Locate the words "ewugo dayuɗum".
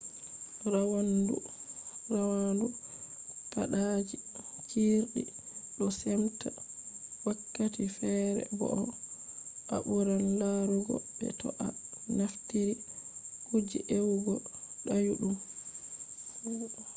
13.95-15.35